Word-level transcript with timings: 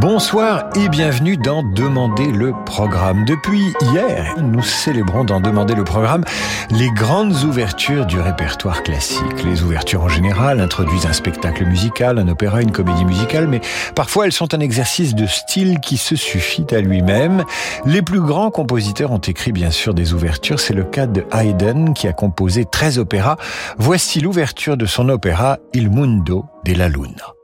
Bonsoir 0.00 0.70
et 0.76 0.88
bienvenue 0.88 1.36
dans 1.36 1.64
Demander 1.64 2.30
le 2.30 2.52
programme. 2.64 3.24
Depuis 3.24 3.74
hier, 3.82 4.36
nous 4.40 4.62
célébrons 4.62 5.24
dans 5.24 5.40
Demander 5.40 5.74
le 5.74 5.82
programme 5.82 6.22
les 6.70 6.88
grandes 6.90 7.42
ouvertures 7.42 8.06
du 8.06 8.20
répertoire 8.20 8.84
classique. 8.84 9.44
Les 9.44 9.64
ouvertures 9.64 10.04
en 10.04 10.08
général 10.08 10.60
introduisent 10.60 11.06
un 11.06 11.12
spectacle 11.12 11.64
musical, 11.64 12.20
un 12.20 12.28
opéra, 12.28 12.62
une 12.62 12.70
comédie 12.70 13.04
musicale, 13.04 13.48
mais 13.48 13.60
parfois 13.96 14.26
elles 14.26 14.32
sont 14.32 14.54
un 14.54 14.60
exercice 14.60 15.16
de 15.16 15.26
style 15.26 15.80
qui 15.80 15.96
se 15.96 16.14
suffit 16.14 16.66
à 16.70 16.80
lui-même. 16.80 17.42
Les 17.84 18.02
plus 18.02 18.20
grands 18.20 18.52
compositeurs 18.52 19.10
ont 19.10 19.18
écrit 19.18 19.50
bien 19.50 19.72
sûr 19.72 19.94
des 19.94 20.14
ouvertures. 20.14 20.60
C'est 20.60 20.74
le 20.74 20.84
cas 20.84 21.08
de 21.08 21.24
Haydn 21.32 21.92
qui 21.92 22.06
a 22.06 22.12
composé 22.12 22.64
13 22.64 23.00
opéras. 23.00 23.36
Voici 23.78 24.20
l'ouverture 24.20 24.76
de 24.76 24.86
son 24.86 25.08
opéra 25.08 25.58
Il 25.74 25.90
Mundo 25.90 26.44
della 26.64 26.88
Luna. 26.88 27.37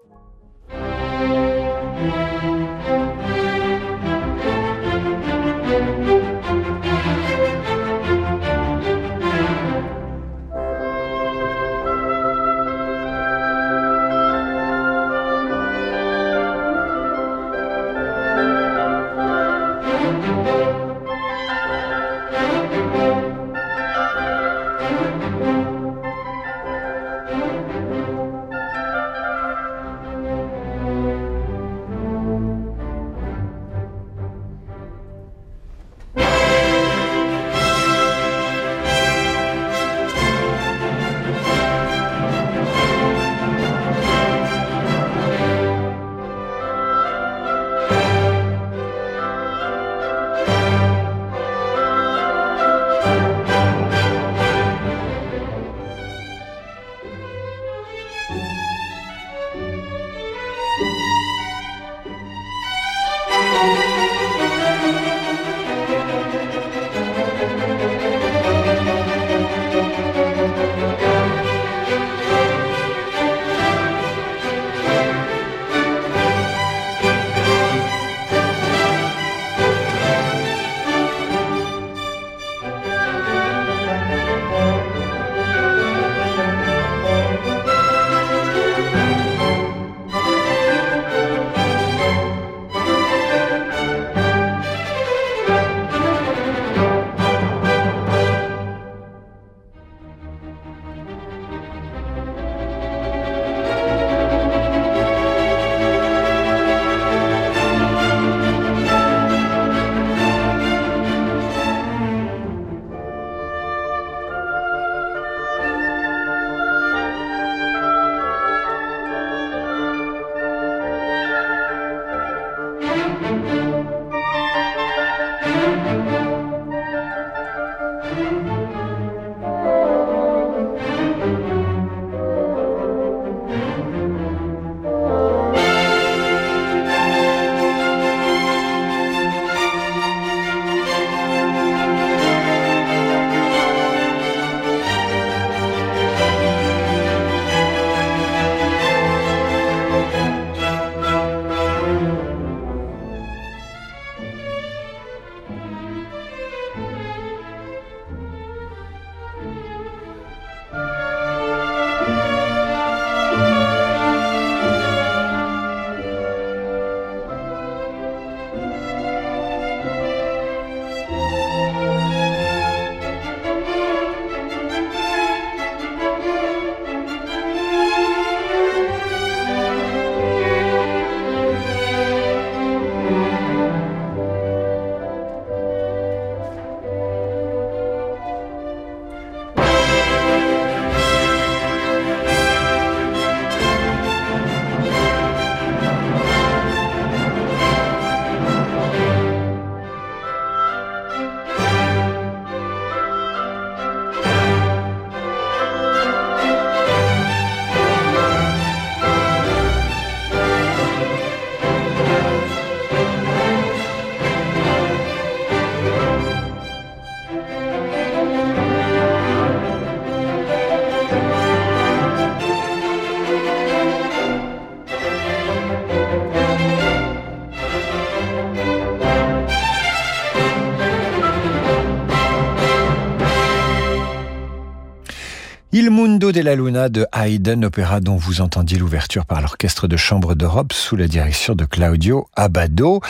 Mundo 236.07 236.33
della 236.33 236.55
Luna 236.55 236.91
de 236.91 237.07
Haydn, 237.15 237.65
opéra 237.65 238.01
dont 238.01 238.17
vous 238.17 238.43
entendiez 238.43 238.77
l'ouverture 238.77 239.25
par 239.25 239.41
l'Orchestre 239.41 239.89
de 239.89 239.97
Chambre 239.97 240.35
d'Europe 240.35 240.75
sous 240.75 240.97
la 240.97 241.09
direction 241.09 241.55
de 241.55 241.65
Claudio 241.65 242.29
Abbado. 242.37 243.01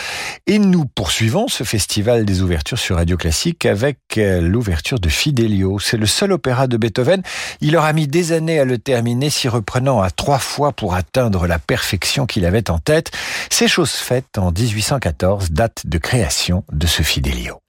Et 0.47 0.61
nous 0.61 0.85
poursuivons 0.85 1.49
ce 1.49 1.65
festival 1.65 2.25
des 2.25 2.41
ouvertures 2.41 2.79
sur 2.79 2.95
Radio 2.95 3.17
Classique 3.17 3.67
avec 3.67 3.99
euh, 4.17 4.41
l'ouverture 4.41 5.01
de 5.01 5.09
Fidelio. 5.09 5.81
C'est 5.81 5.97
le 5.97 6.07
seul 6.07 6.31
opéra 6.31 6.69
de 6.69 6.77
Beethoven. 6.77 7.23
Il 7.61 7.77
aura 7.77 7.93
mis 7.93 8.07
des 8.07 8.31
années 8.31 8.61
à 8.61 8.65
le 8.65 8.79
terminer, 8.79 9.29
s'y 9.29 9.49
reprenant 9.49 10.01
à 10.01 10.13
trois 10.13 10.39
fois 10.39 10.71
pour 10.71 10.95
atteindre 10.95 11.49
la 11.49 11.59
perfection 11.59 12.27
qu'il 12.27 12.47
avait 12.47 12.71
en 12.71 12.79
tête. 12.79 13.11
C'est 13.51 13.67
chose 13.67 13.91
faite 13.91 14.39
en 14.39 14.53
1814, 14.53 15.51
date 15.51 15.83
de 15.85 15.99
création 15.99 16.63
de 16.71 16.87
ce 16.87 17.03
Fidelio. 17.03 17.64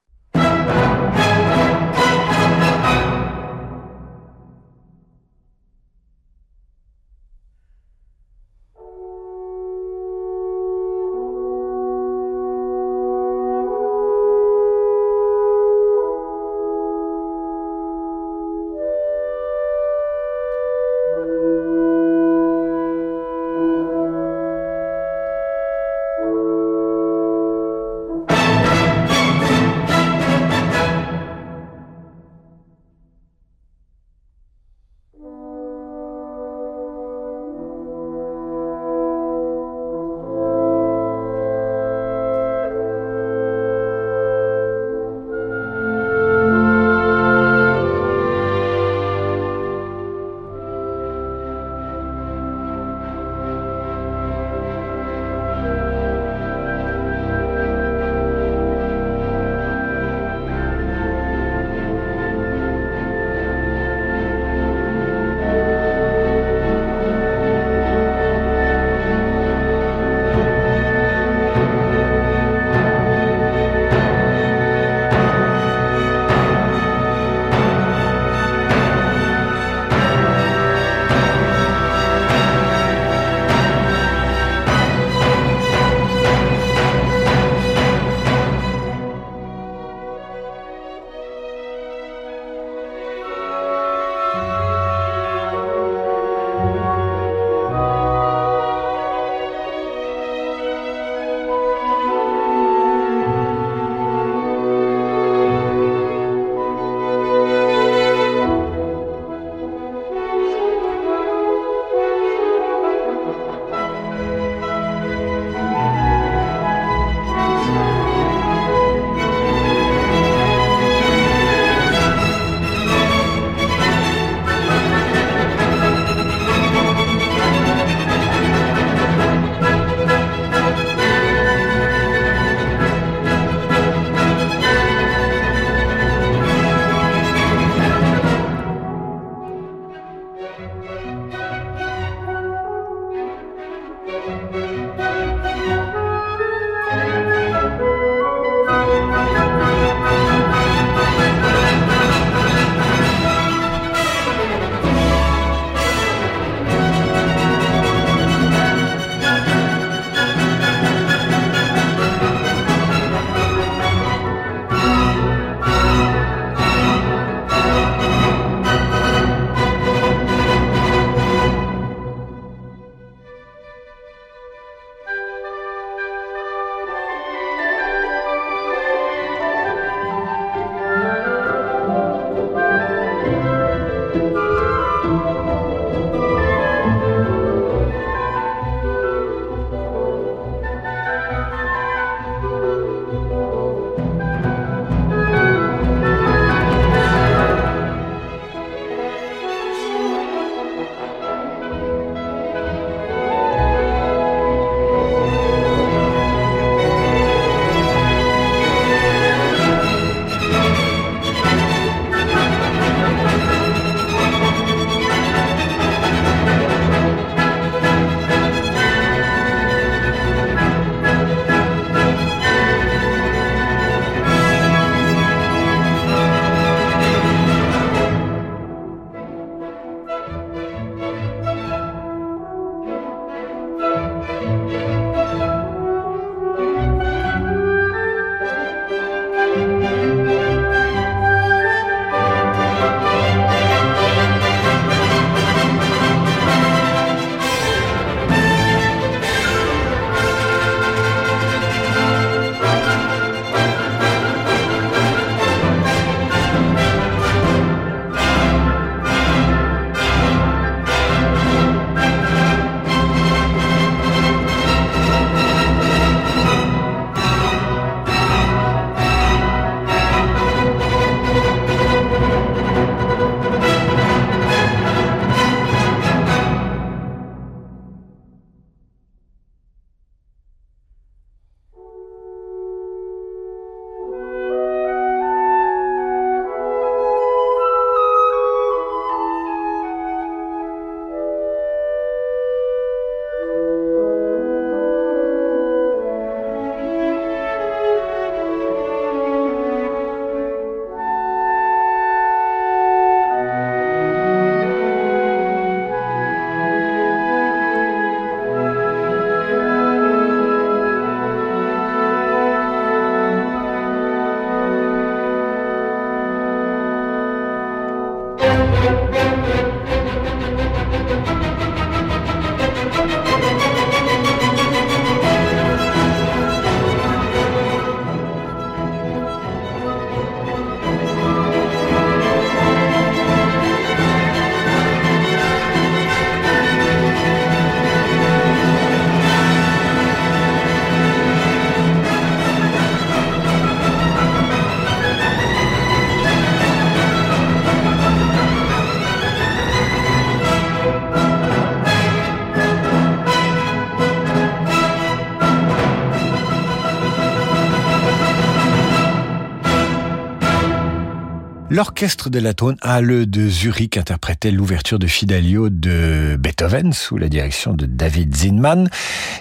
L'orchestre 361.75 362.29
de 362.29 362.39
la 362.39 362.53
Tonhalle 362.53 363.29
de 363.29 363.49
Zurich 363.49 363.97
interprétait 363.97 364.49
l'ouverture 364.49 364.97
de 364.97 365.07
Fidelio 365.07 365.69
de 365.69 366.37
Beethoven 366.39 366.93
sous 366.93 367.17
la 367.17 367.27
direction 367.27 367.73
de 367.73 367.85
David 367.85 368.33
Zinman. 368.33 368.87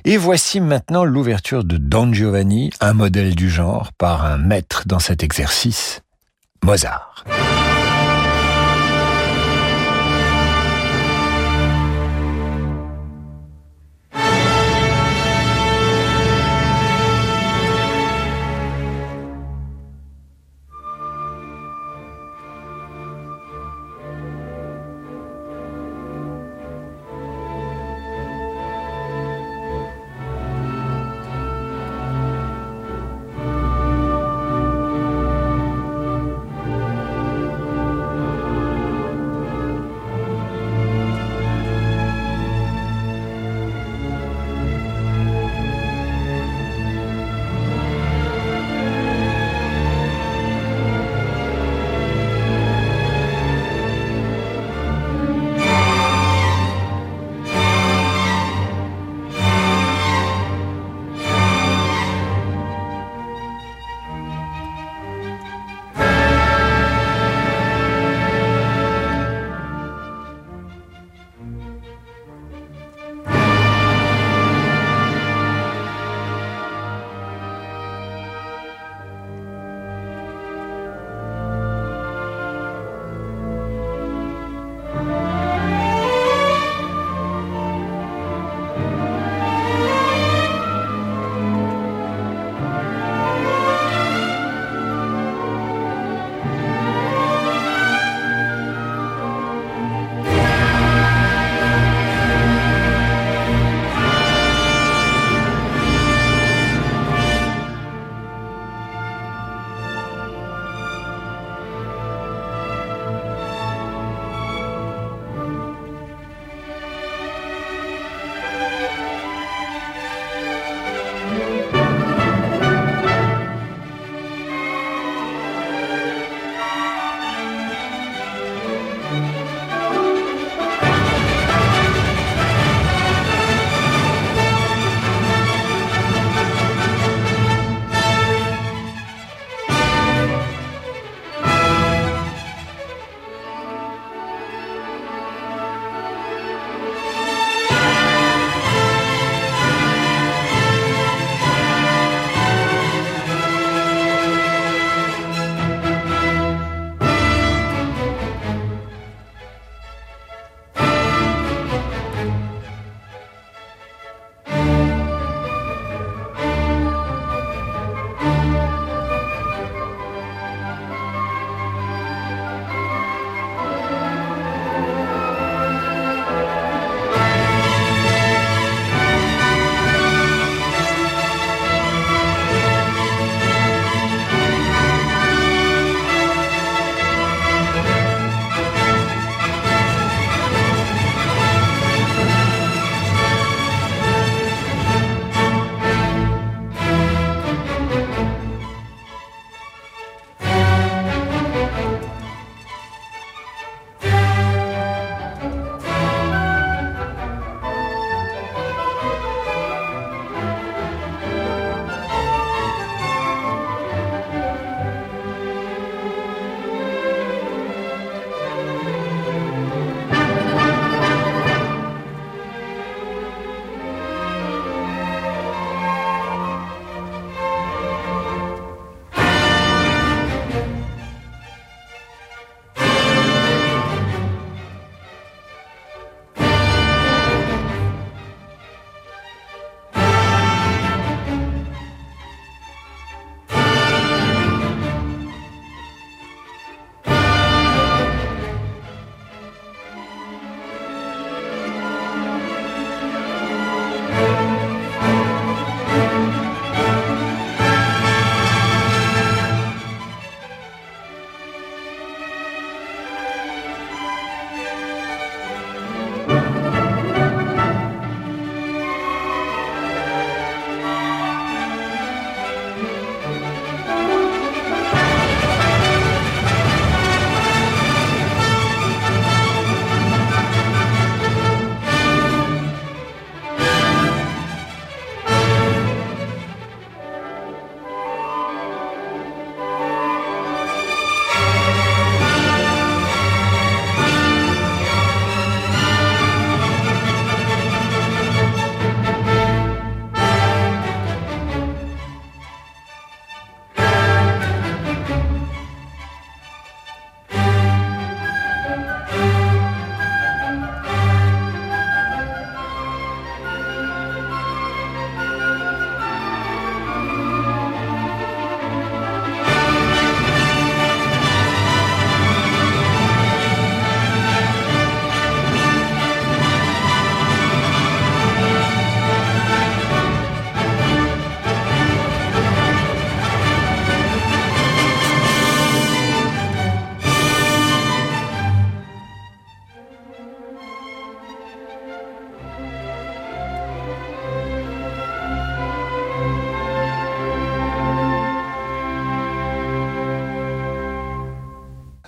Et 0.05 0.17
voici 0.17 0.61
maintenant 0.61 1.05
l'ouverture 1.05 1.63
de 1.63 1.77
Don 1.77 2.13
Giovanni, 2.13 2.71
un 2.81 2.93
modèle 2.93 3.37
du 3.37 3.49
genre 3.49 3.93
par 3.93 4.25
un 4.25 4.37
maître 4.37 4.83
dans 4.87 4.99
cet 4.99 5.23
exercice, 5.23 6.03
Mozart. 6.65 7.25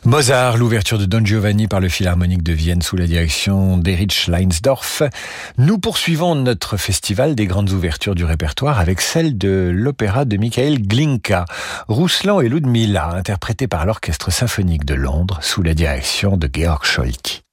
Mozart, 0.07 0.57
l'ouverture 0.57 0.99
de 1.01 1.05
Don 1.05 1.25
Giovanni 1.25 1.67
par 1.67 1.81
le 1.81 1.89
Philharmonique 1.89 2.45
de 2.45 2.53
Vienne 2.53 2.81
sous 2.81 2.97
la 2.97 3.09
direction 3.09 3.77
d'Erich 3.77 4.29
Leinsdorf. 4.29 5.03
Nous 5.59 5.79
poursuivons 5.79 6.37
notre 6.37 6.77
festival 6.77 7.35
des 7.35 7.47
grandes 7.47 7.71
ouvertures 7.71 8.15
du 8.15 8.25
répertoire 8.25 8.79
avec 8.79 9.01
celle 9.01 9.37
de 9.37 9.69
l'opéra 9.75 10.25
de 10.25 10.37
Michael 10.37 10.81
Glinka, 10.81 11.45
Rouslan 11.89 12.41
et 12.41 12.49
Ludmilla, 12.49 13.09
interprété 13.09 13.67
par 13.67 13.85
l'Orchestre 13.85 14.31
symphonique 14.31 14.85
de 14.85 14.95
Londres 14.95 15.41
sous 15.43 15.63
la 15.63 15.75
direction 15.75 16.37
de 16.37 16.49
Georg 16.55 16.85
Scholti. 16.85 17.46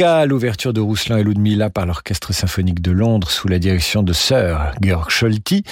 Kalinka, 0.00 0.24
l'ouverture 0.24 0.72
de 0.72 0.80
Rousselin 0.80 1.18
et 1.18 1.22
Ludmilla 1.22 1.68
par 1.68 1.84
l'Orchestre 1.84 2.32
symphonique 2.32 2.80
de 2.80 2.90
Londres 2.90 3.30
sous 3.30 3.48
la 3.48 3.58
direction 3.58 4.02
de 4.02 4.14
Sir 4.14 4.72
Georg 4.80 5.10
Scholti. 5.10 5.62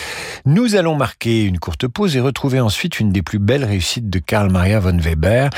Nous 0.45 0.77
allons 0.77 0.97
marquer 0.97 1.45
une 1.45 1.59
courte 1.59 1.89
pause 1.89 2.15
et 2.15 2.21
retrouver 2.21 2.61
ensuite 2.61 3.01
une 3.01 3.11
des 3.11 3.23
plus 3.23 3.39
belles 3.39 3.65
réussites 3.65 4.11
de 4.11 4.19
Karl 4.19 4.51
Maria 4.51 4.81
von 4.81 4.99
Weber, 4.99 5.49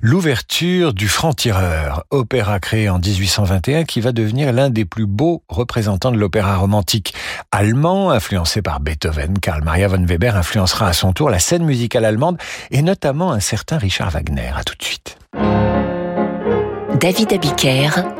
l'ouverture 0.00 0.94
du 0.94 1.08
Franc-Tireur, 1.08 2.04
opéra 2.10 2.60
créé 2.60 2.88
en 2.88 3.00
1821 3.00 3.82
qui 3.84 4.00
va 4.00 4.12
devenir 4.12 4.52
l'un 4.52 4.70
des 4.70 4.84
plus 4.84 5.06
beaux 5.06 5.42
représentants 5.48 6.12
de 6.12 6.18
l'opéra 6.18 6.56
romantique 6.56 7.14
allemand, 7.50 8.10
influencé 8.12 8.62
par 8.62 8.78
Beethoven. 8.78 9.40
Karl 9.40 9.64
Maria 9.64 9.88
von 9.88 10.04
Weber 10.04 10.36
influencera 10.36 10.86
à 10.86 10.92
son 10.92 11.12
tour 11.12 11.30
la 11.30 11.40
scène 11.40 11.64
musicale 11.64 12.04
allemande 12.04 12.38
et 12.70 12.82
notamment 12.82 13.32
un 13.32 13.40
certain 13.40 13.78
Richard 13.78 14.10
Wagner. 14.10 14.52
À 14.56 14.62
tout 14.62 14.76
de 14.78 14.84
suite. 14.84 15.18
David 17.00 17.32
Abiker 17.32 18.19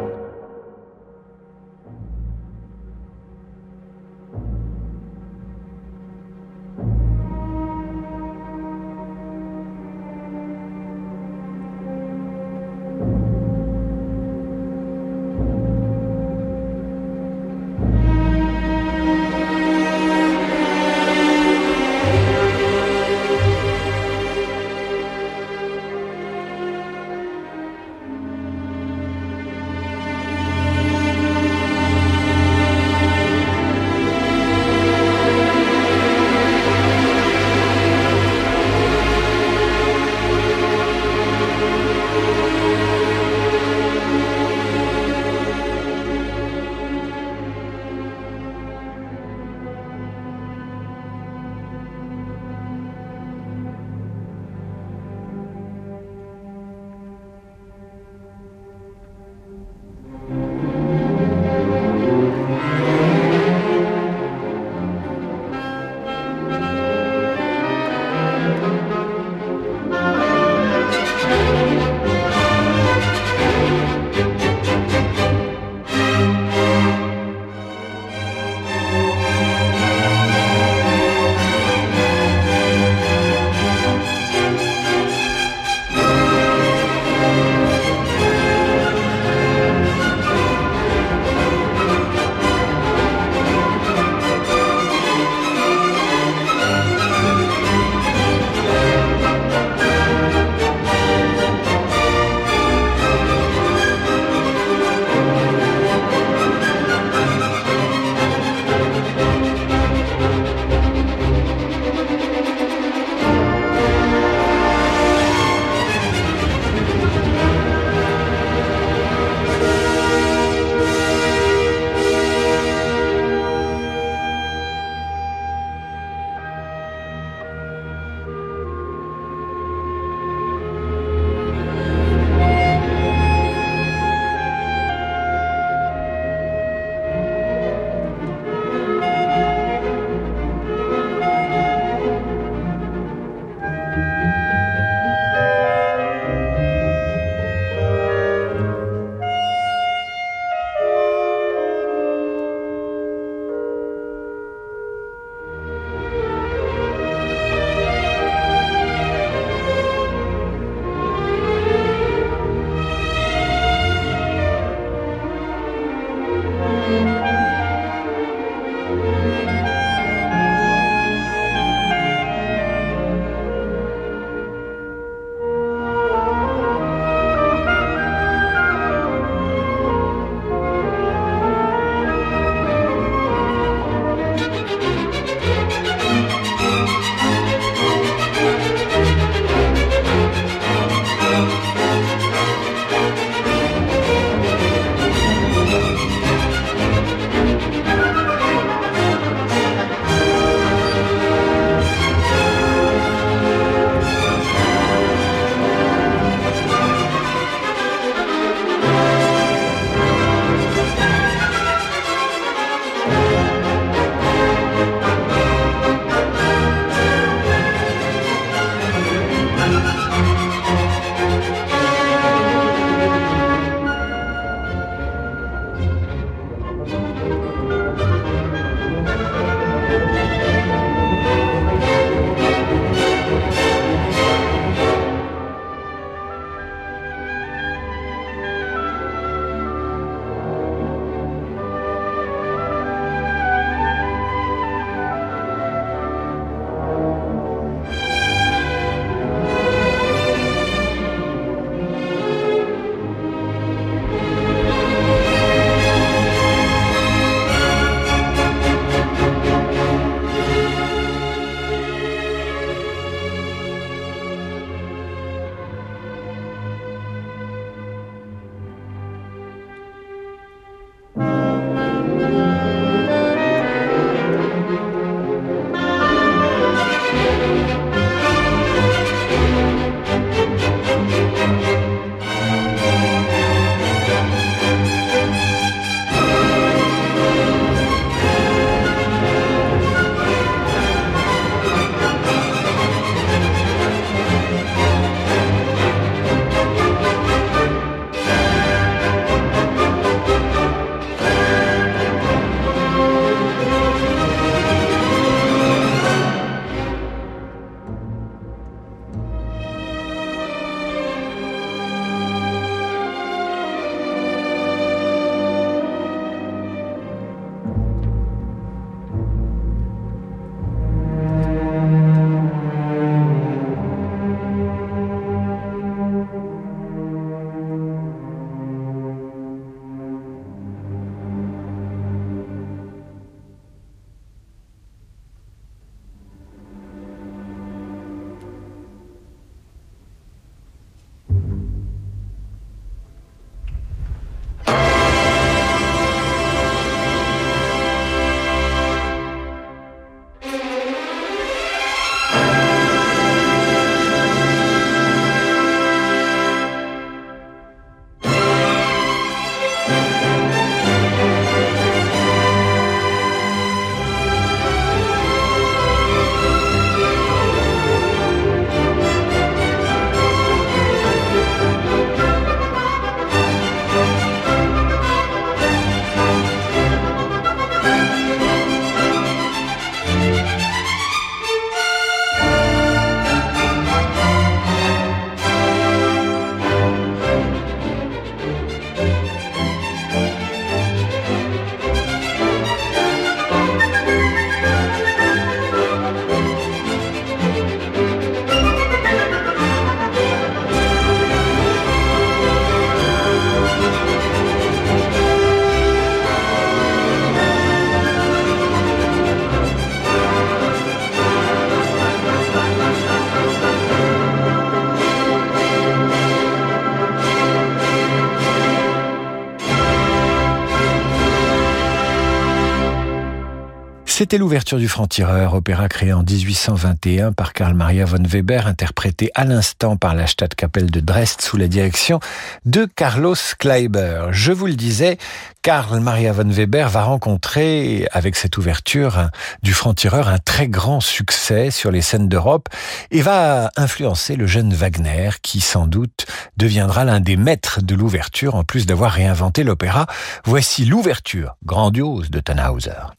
C'était 424.31 424.39
l'ouverture 424.39 424.77
du 424.77 424.87
Franc-Tireur, 424.87 425.55
opéra 425.55 425.89
créé 425.89 426.13
en 426.13 426.23
1821 426.23 427.33
par 427.33 427.51
Karl 427.51 427.73
Maria 427.73 428.05
von 428.05 428.23
Weber, 428.23 428.65
interprété 428.65 429.29
à 429.35 429.43
l'instant 429.43 429.97
par 429.97 430.15
la 430.15 430.25
Stadtkapelle 430.25 430.89
de 430.89 431.01
Dresde 431.01 431.41
sous 431.41 431.57
la 431.57 431.67
direction 431.67 432.21
de 432.63 432.85
Carlos 432.85 433.35
Kleiber. 433.59 434.27
Je 434.31 434.53
vous 434.53 434.67
le 434.67 434.75
disais, 434.75 435.17
Karl 435.63 435.99
Maria 435.99 436.31
von 436.31 436.47
Weber 436.47 436.87
va 436.87 437.03
rencontrer, 437.03 438.07
avec 438.13 438.37
cette 438.37 438.57
ouverture 438.57 439.27
du 439.63 439.73
Franc-Tireur, 439.73 440.29
un 440.29 440.39
très 440.39 440.69
grand 440.69 441.01
succès 441.01 441.69
sur 441.69 441.91
les 441.91 442.01
scènes 442.01 442.29
d'Europe 442.29 442.69
et 443.11 443.21
va 443.21 443.69
influencer 443.75 444.37
le 444.37 444.47
jeune 444.47 444.73
Wagner 444.73 445.31
qui, 445.41 445.59
sans 445.59 445.87
doute, 445.87 446.25
deviendra 446.55 447.03
l'un 447.03 447.19
des 447.19 447.35
maîtres 447.35 447.81
de 447.81 447.95
l'ouverture 447.95 448.55
en 448.55 448.63
plus 448.63 448.85
d'avoir 448.85 449.11
réinventé 449.11 449.65
l'opéra. 449.65 450.05
Voici 450.45 450.85
l'ouverture 450.85 451.57
grandiose 451.65 452.29
de 452.29 452.39
Tannhauser. 452.39 453.11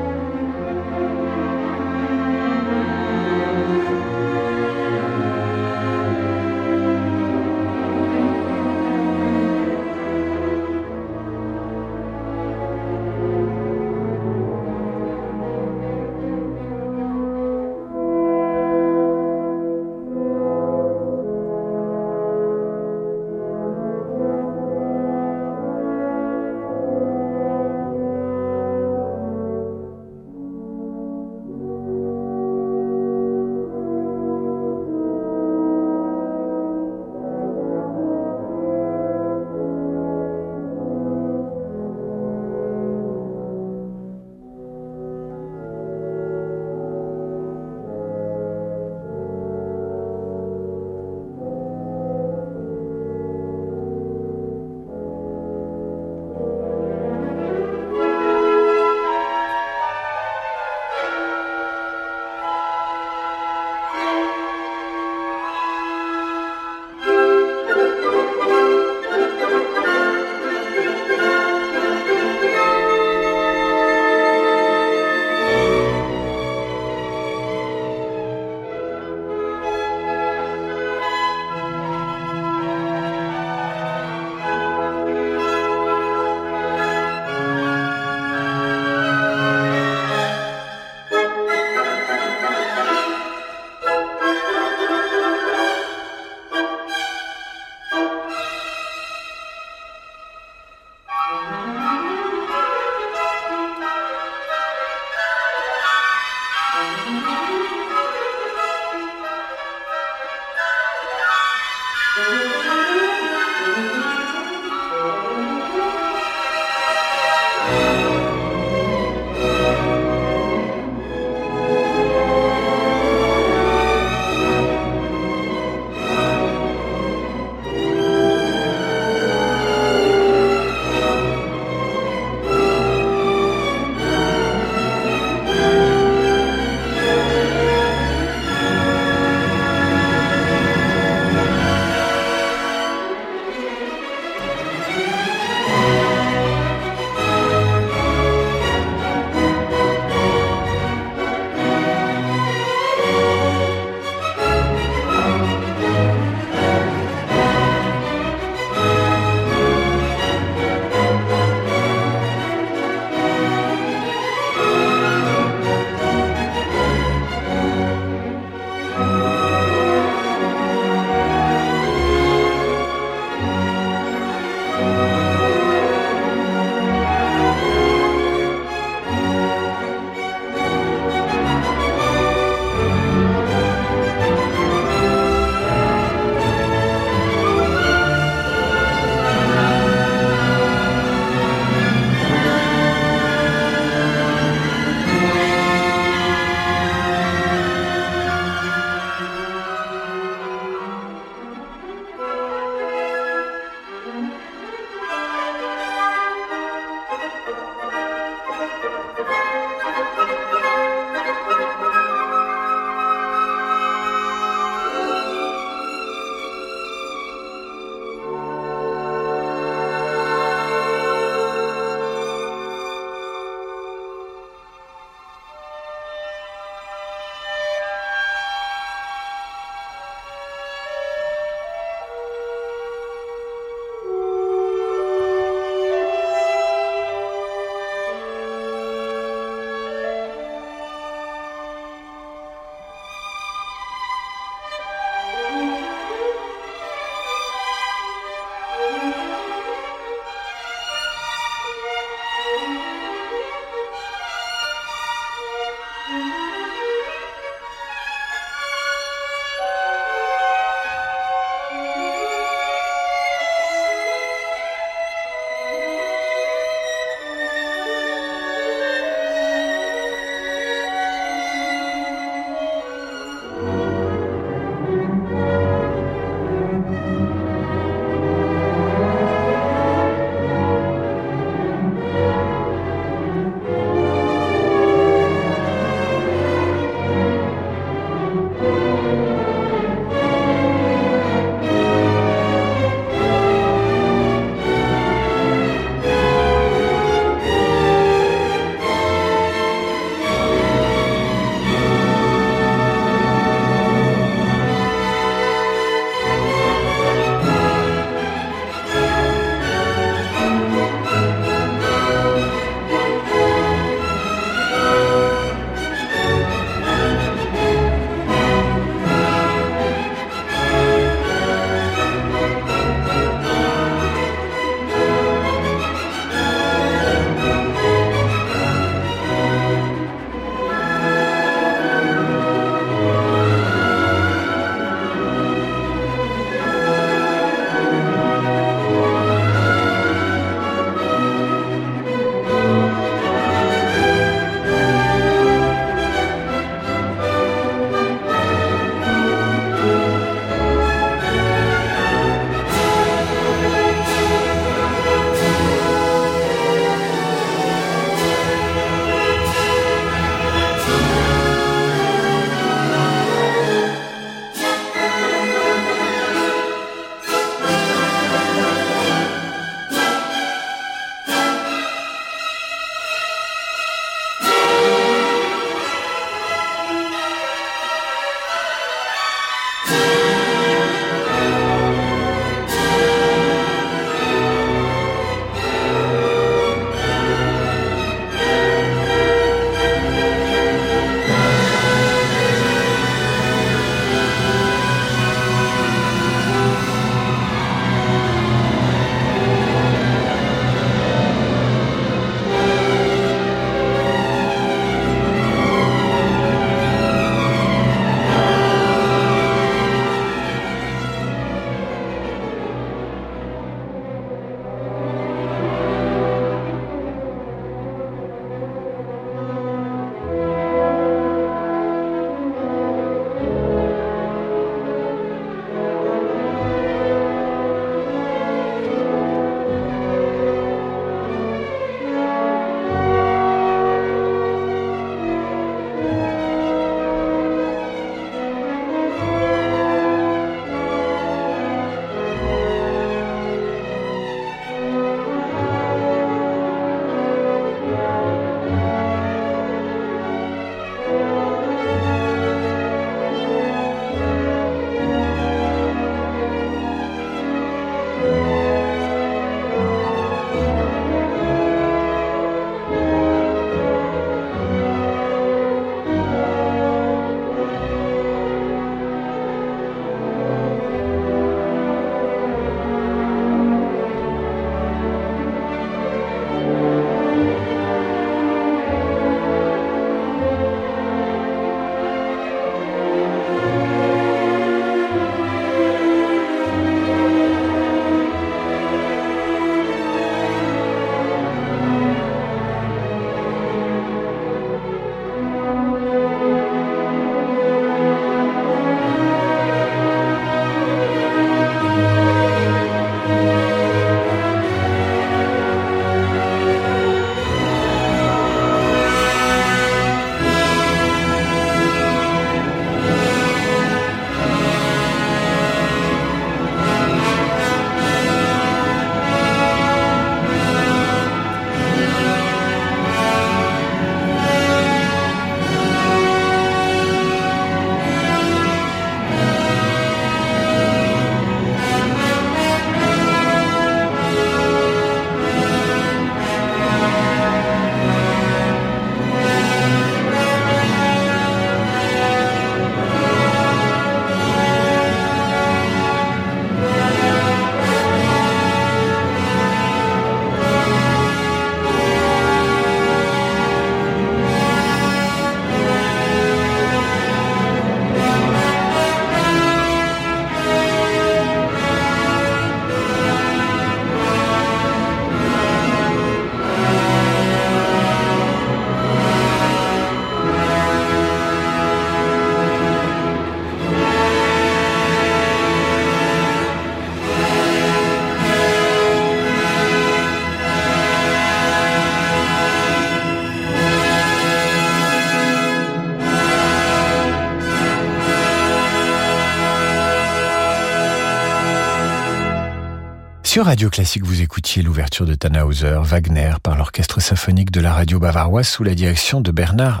Sur 593.58 593.66
Radio 593.66 593.90
Classique, 593.90 594.22
vous 594.22 594.40
écoutiez 594.40 594.84
l'ouverture 594.84 595.26
de 595.26 595.34
Tannhauser, 595.34 595.98
Wagner, 596.04 596.52
par 596.62 596.76
l'orchestre 596.76 597.20
symphonique 597.20 597.72
de 597.72 597.80
la 597.80 597.92
radio 597.92 598.20
bavaroise 598.20 598.68
sous 598.68 598.84
la 598.84 598.94
direction 598.94 599.40
de 599.40 599.50
Bernard 599.50 600.00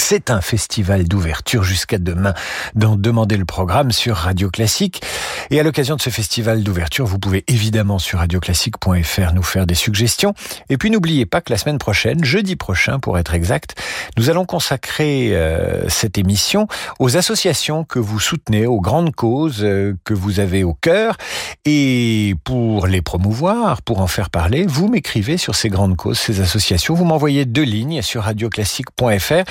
C'est 0.00 0.32
un 0.32 0.40
festival 0.40 1.06
d'ouverture 1.06 1.62
jusqu'à 1.62 1.98
demain 1.98 2.34
dans 2.74 2.96
Demander 2.96 3.36
le 3.36 3.44
programme 3.44 3.92
sur 3.92 4.16
Radio 4.16 4.50
Classique. 4.50 5.00
Et 5.50 5.60
à 5.60 5.62
l'occasion 5.62 5.94
de 5.94 6.00
ce 6.00 6.10
festival 6.10 6.64
d'ouverture, 6.64 7.06
vous 7.06 7.20
pouvez 7.20 7.44
évidemment 7.46 8.00
sur 8.00 8.18
radioclassique.fr 8.18 9.32
nous 9.32 9.42
faire 9.44 9.66
des 9.66 9.76
suggestions. 9.76 10.34
Et 10.70 10.76
puis 10.76 10.90
n'oubliez 10.90 11.24
pas 11.24 11.40
que 11.40 11.52
la 11.52 11.58
semaine 11.58 11.78
prochaine, 11.78 12.24
jeudi 12.24 12.56
prochain 12.56 12.98
pour 12.98 13.16
être 13.16 13.32
exact, 13.32 13.80
nous 14.16 14.28
allons 14.28 14.44
consacrer 14.44 15.36
euh, 15.36 15.88
cette 15.88 16.18
émission 16.18 16.66
aux 16.98 17.16
associations 17.16 17.84
que 17.84 18.00
vous 18.00 18.18
soutenez, 18.18 18.66
aux 18.66 18.80
grandes 18.80 19.14
causes 19.14 19.62
euh, 19.62 19.94
que 20.02 20.14
vous 20.14 20.40
avez 20.40 20.64
au 20.64 20.74
cœur. 20.74 21.16
Et 21.64 22.34
pour 22.42 22.88
les 22.88 23.02
promouvoir, 23.02 23.82
pour 23.82 24.00
en 24.00 24.08
faire 24.08 24.30
parler, 24.30 24.66
vous 24.66 24.88
m'écrivez 24.88 25.36
sur 25.36 25.54
ces 25.54 25.68
grandes 25.68 25.96
causes, 25.96 26.18
ces 26.18 26.40
associations. 26.40 26.94
Vous 26.94 27.04
m'envoyez 27.04 27.44
deux 27.44 27.62
lignes 27.62 28.02
sur 28.02 28.24
radioclassique.fr 28.24 29.44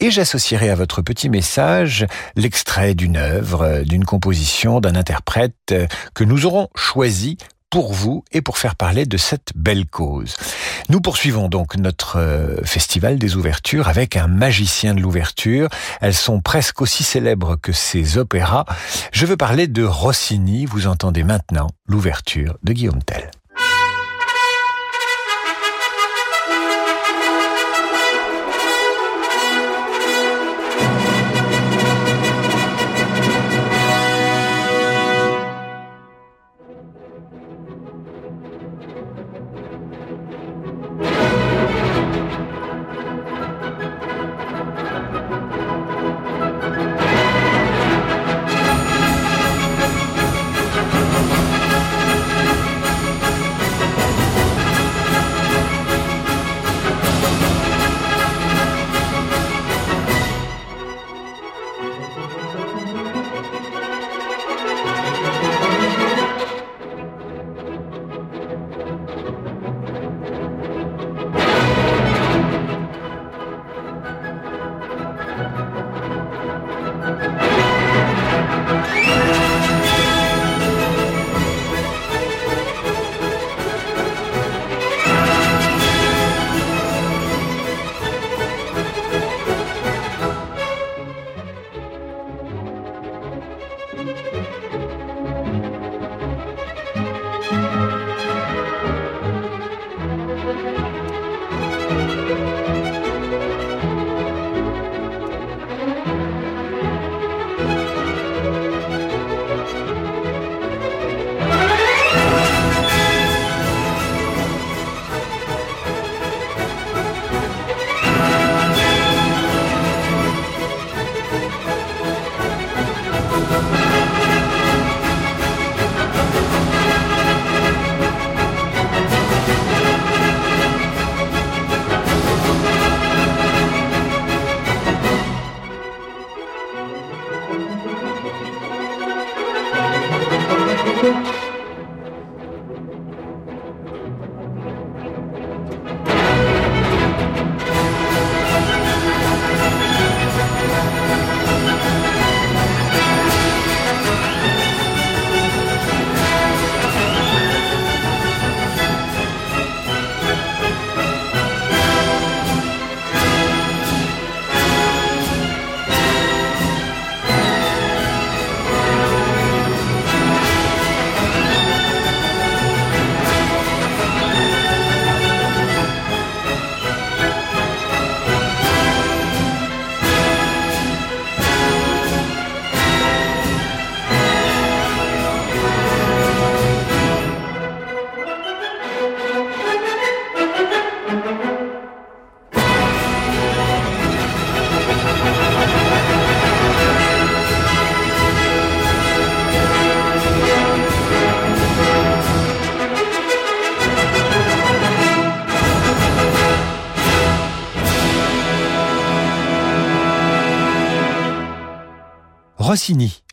et 0.00 0.10
j'associerai 0.10 0.70
à 0.70 0.74
votre 0.74 1.02
petit 1.02 1.28
message 1.28 2.06
l'extrait 2.36 2.94
d'une 2.94 3.16
œuvre, 3.16 3.82
d'une 3.84 4.04
composition, 4.04 4.80
d'un 4.80 4.94
interprète 4.94 5.74
que 6.14 6.24
nous 6.24 6.46
aurons 6.46 6.68
choisi 6.74 7.38
pour 7.70 7.92
vous 7.92 8.24
et 8.32 8.40
pour 8.40 8.58
faire 8.58 8.76
parler 8.76 9.06
de 9.06 9.16
cette 9.16 9.52
belle 9.54 9.86
cause. 9.86 10.34
Nous 10.88 11.00
poursuivons 11.00 11.48
donc 11.48 11.76
notre 11.76 12.18
euh, 12.18 12.62
festival 12.64 13.18
des 13.18 13.36
ouvertures 13.36 13.88
avec 13.88 14.16
un 14.16 14.28
magicien 14.28 14.94
de 14.94 15.00
l'ouverture. 15.00 15.68
Elles 16.00 16.14
sont 16.14 16.40
presque 16.40 16.80
aussi 16.80 17.02
célèbres 17.02 17.56
que 17.56 17.72
ces 17.72 18.18
opéras. 18.18 18.64
Je 19.12 19.26
veux 19.26 19.36
parler 19.36 19.66
de 19.66 19.84
Rossini. 19.84 20.64
Vous 20.64 20.86
entendez 20.86 21.24
maintenant 21.24 21.68
l'ouverture 21.86 22.56
de 22.62 22.72
Guillaume 22.72 23.02
Tell. 23.02 23.30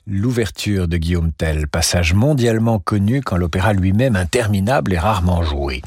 L'ouverture 0.08 0.88
de 0.88 0.96
Guillaume 0.96 1.34
Tell, 1.34 1.68
passage 1.68 2.14
mondialement 2.14 2.80
connu 2.80 3.22
quand 3.22 3.36
l'opéra 3.36 3.74
lui-même 3.74 4.16
interminable 4.16 4.94
est 4.94 5.00
rarement 5.00 5.44
joué. 5.44 5.82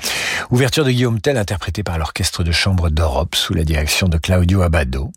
Ouverture 0.51 0.85
de 0.85 0.91
Guillaume 0.91 1.21
Tell 1.21 1.39
interprétée 1.39 1.83
par 1.83 1.99
l'Orchestre 1.99 2.45
de 2.45 2.53
Chambre 2.53 2.91
d'Europe 2.91 3.35
sous 3.35 3.55
la 3.55 3.65
direction 3.65 4.09
de 4.09 4.19
Claudio 4.19 4.61
Abbado. 4.61 5.11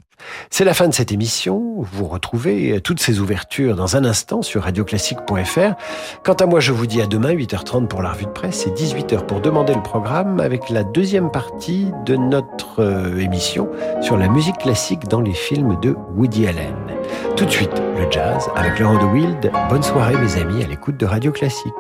C'est 0.50 0.66
la 0.66 0.74
fin 0.74 0.88
de 0.88 0.94
cette 0.94 1.12
émission. 1.12 1.76
Vous 1.78 2.06
retrouvez 2.06 2.82
toutes 2.82 3.00
ces 3.00 3.20
ouvertures 3.20 3.76
dans 3.76 3.96
un 3.96 4.06
instant 4.06 4.42
sur 4.42 4.64
radioclassique.fr. 4.64 5.74
Quant 6.24 6.34
à 6.34 6.46
moi, 6.46 6.60
je 6.60 6.72
vous 6.72 6.88
dis 6.88 7.02
à 7.02 7.08
demain, 7.08 7.34
8h30 7.34 7.88
pour 7.88 8.02
la 8.02 8.12
revue 8.12 8.26
de 8.26 8.32
presse 8.32 8.68
et 8.68 8.72
18h 8.72 9.26
pour 9.26 9.42
demander 9.42 9.74
le 9.74 9.82
programme 9.82 10.40
avec 10.40 10.70
la 10.70 10.84
deuxième 10.84 11.32
partie 11.32 11.88
de 12.06 12.16
notre 12.16 12.82
euh, 12.82 13.20
émission 13.20 13.70
sur 14.02 14.18
la 14.18 14.28
musique 14.28 14.58
classique 14.58 15.08
dans 15.08 15.22
les 15.22 15.34
films 15.34 15.80
de 15.82 15.96
Woody 16.16 16.48
Allen. 16.48 16.76
Tout 17.36 17.46
de 17.46 17.52
suite, 17.52 17.82
le 17.98 18.10
jazz 18.12 18.50
avec 18.56 18.80
Laurent 18.80 19.00
de 19.00 19.06
Wild. 19.06 19.52
Bonne 19.70 19.84
soirée, 19.84 20.16
mes 20.18 20.42
amis, 20.42 20.64
à 20.64 20.68
l'écoute 20.68 20.98
de 20.98 21.06
Radio 21.06 21.32
Classique. 21.32 21.74